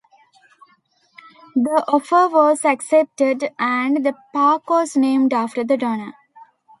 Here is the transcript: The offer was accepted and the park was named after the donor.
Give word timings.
The 1.53 1.85
offer 1.87 2.27
was 2.27 2.65
accepted 2.65 3.51
and 3.59 4.03
the 4.03 4.15
park 4.33 4.67
was 4.67 4.97
named 4.97 5.31
after 5.31 5.63
the 5.63 5.77
donor. 5.77 6.13